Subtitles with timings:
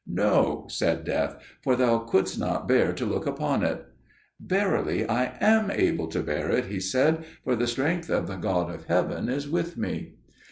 [0.07, 3.85] "No," said Death, "for thou couldst not bear to look upon it."
[4.43, 8.73] "Verily, I am able to bear it," he said, "for the strength of the God
[8.73, 10.15] of heaven is with me."